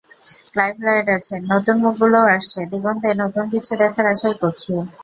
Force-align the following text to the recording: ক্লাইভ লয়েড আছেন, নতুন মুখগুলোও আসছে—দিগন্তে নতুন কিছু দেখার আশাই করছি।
ক্লাইভ 0.47 0.75
লয়েড 0.85 1.07
আছেন, 1.17 1.41
নতুন 1.53 1.75
মুখগুলোও 1.83 2.31
আসছে—দিগন্তে 2.35 3.09
নতুন 3.23 3.45
কিছু 3.53 3.71
দেখার 3.81 4.05
আশাই 4.13 4.35
করছি। 4.41 4.73